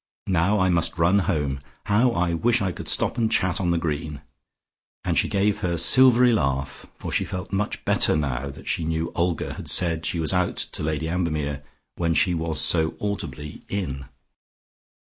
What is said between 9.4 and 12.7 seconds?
had said she was out to Lady Ambermere, when she was